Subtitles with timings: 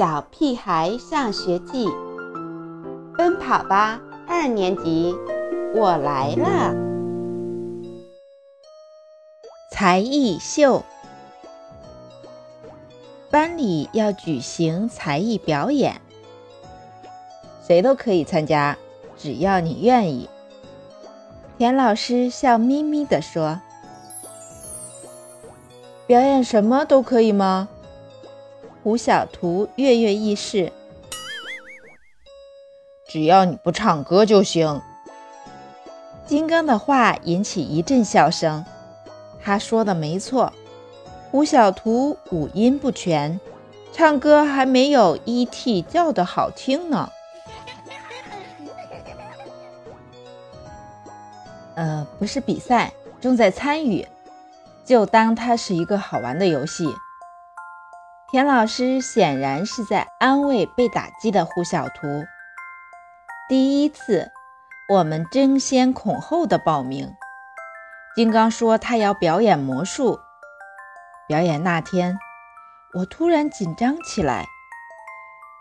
[0.00, 1.86] 小屁孩上学记》，
[3.18, 5.14] 奔跑吧二年级，
[5.74, 6.74] 我来了！
[9.70, 10.82] 才艺秀，
[13.30, 16.00] 班里要举行才艺表演，
[17.62, 18.78] 谁都可以参加，
[19.18, 20.30] 只要你愿意。
[21.58, 23.60] 田老师笑眯眯地说
[26.08, 27.68] ：“表演什么都可以吗？”
[28.82, 30.72] 胡小图跃跃欲试，
[33.06, 34.80] 只要你不唱歌就行。
[36.26, 38.64] 金刚的话引起一阵笑声。
[39.42, 40.52] 他说的没错，
[41.30, 43.38] 胡小图五音不全，
[43.92, 45.82] 唱歌还没有 E.T.
[45.82, 47.10] 叫的好听呢。
[51.74, 54.06] 呃，不是比赛，重在参与，
[54.84, 56.86] 就当它是一个好玩的游戏。
[58.30, 62.24] 田老师显然是在安慰被打击的胡小图。
[63.48, 64.30] 第一次，
[64.88, 67.12] 我们争先恐后的报名。
[68.14, 70.20] 金刚说他要表演魔术。
[71.26, 72.16] 表演那天，
[72.94, 74.46] 我突然紧张起来，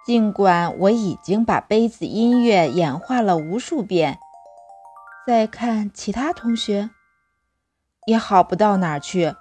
[0.05, 4.19] 尽管我已经把杯子音乐演化了无数遍。
[5.25, 6.91] 再看其他同学，
[8.05, 9.33] 也好不到哪儿去。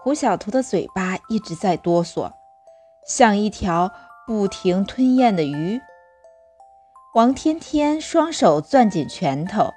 [0.00, 2.32] 胡小图的嘴巴一直在哆嗦，
[3.06, 3.92] 像一条
[4.26, 5.80] 不停吞咽的鱼。
[7.14, 9.74] 王天天双手攥紧拳头，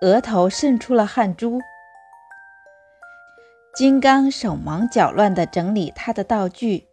[0.00, 1.60] 额头渗出了汗珠。
[3.74, 6.86] 金刚手忙脚乱地整理他的道具，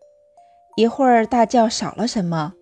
[0.76, 2.54] 一会儿大叫少了什么，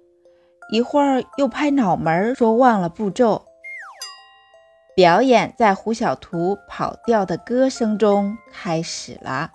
[0.71, 3.45] 一会儿又拍脑门说忘了步骤。
[4.93, 9.51] 表演在胡小图跑调的歌声中开始了。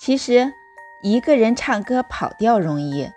[0.00, 0.54] 其实，
[1.02, 3.12] 一个人唱歌跑调容易，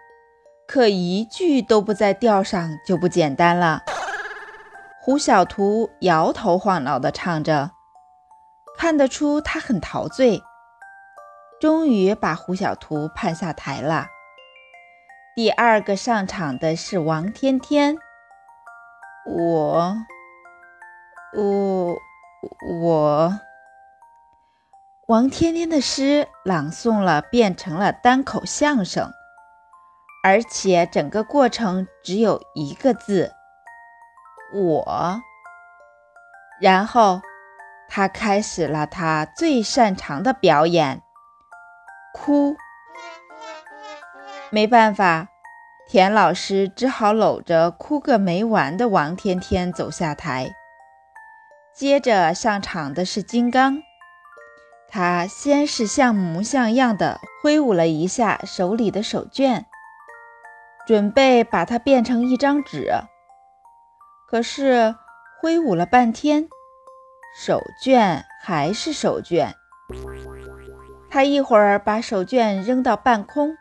[0.67, 3.83] 可一句都不在调上就不简单了。
[4.99, 7.71] 胡小图摇头晃脑地唱着，
[8.77, 10.41] 看得出他很陶醉。
[11.61, 14.07] 终于把胡小图盼下台了。
[15.37, 17.97] 第二个上场的是王天天。
[19.25, 19.95] 我，
[21.33, 21.97] 我，
[22.81, 23.39] 我。
[25.07, 29.11] 王天天的诗朗诵了，变成了单口相声，
[30.23, 33.33] 而且整个过程只有一个字
[34.55, 35.21] “我”。
[36.61, 37.21] 然后
[37.89, 41.01] 他开始了他最擅长的表演——
[42.15, 42.55] 哭。
[44.51, 45.27] 没办法，
[45.85, 50.53] 田老师只好搂着哭个没完的王天天走下台。
[51.75, 53.83] 接着上场的是金刚。
[54.95, 59.63] 他先是像模像样的挥舞了一下手里的手绢，
[60.85, 62.91] 准备把它变成一张纸。
[64.29, 64.93] 可是
[65.41, 66.47] 挥舞了半天，
[67.35, 69.53] 手绢还是手绢。
[71.09, 73.57] 他一会儿把手绢扔到半空，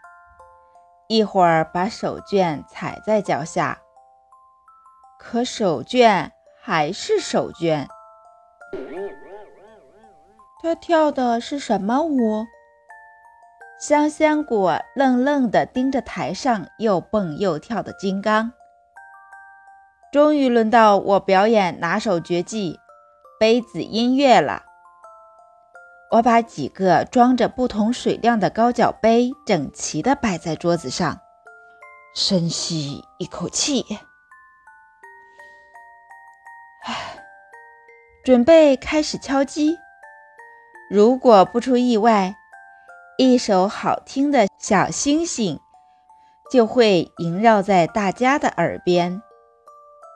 [1.09, 3.79] 一会儿把手绢踩在脚下，
[5.19, 6.29] 可手绢
[6.61, 7.87] 还是手绢。
[10.63, 12.47] 他跳的是什么舞？
[13.81, 18.53] 香香果愣愣地盯着台上又蹦又跳的金刚。
[20.13, 22.79] 终于轮到我表演拿手绝技——
[23.41, 24.63] 杯子音乐了。
[26.13, 31.19] 我把几个装着不同水量的高脚杯整齐地摆在桌子上，
[32.15, 33.85] 深吸一口气，
[36.85, 37.25] 唉，
[38.25, 39.77] 准备开始敲击。
[40.93, 42.37] 如果不出意外，
[43.17, 45.59] 一首好听的小星星
[46.51, 49.23] 就会萦绕在大家的耳边。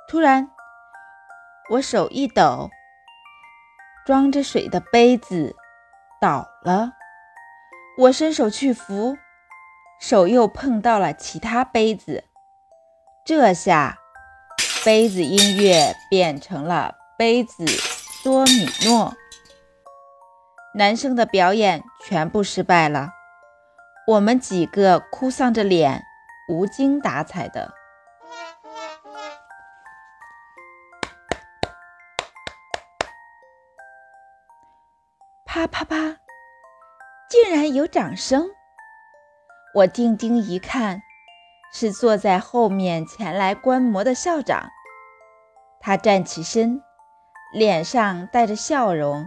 [0.06, 0.50] 突然，
[1.70, 2.69] 我手一抖，
[4.04, 5.56] 装着水的杯子
[6.20, 6.93] 倒了。
[7.96, 9.17] 我伸手去扶，
[9.99, 12.25] 手又碰到了其他杯子。
[13.25, 13.96] 这下，
[14.84, 17.64] 杯子音乐变成了杯子
[18.22, 19.17] 多米诺。
[20.78, 23.08] 男生的表演全部失败了，
[24.06, 26.05] 我们几个哭丧着脸，
[26.50, 27.73] 无精打采的。
[35.46, 35.96] 啪啪啪，
[37.31, 38.50] 竟然有掌声！
[39.76, 41.00] 我定睛一看，
[41.72, 44.69] 是坐在后面前来观摩的校长。
[45.81, 46.82] 他站起身，
[47.55, 49.26] 脸上带着笑容。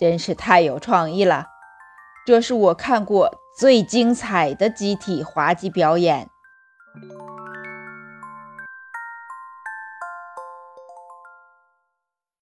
[0.00, 1.44] 真是太有创意了
[2.26, 6.30] 这是我看过最精彩的集体滑稽表演。